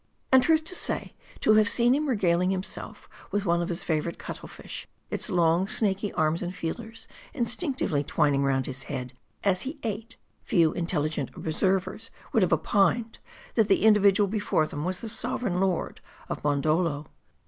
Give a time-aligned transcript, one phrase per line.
[0.31, 4.17] And truth to say, to have seen him regaling himself with one of his favorite
[4.17, 9.79] cuttle fish, its long snaky arms and feelers instinctively twining round his head as he
[9.83, 13.19] ate; few intelligent observers would have opined
[13.53, 17.05] that the individual before them was the sovereign lord of Mon doldo.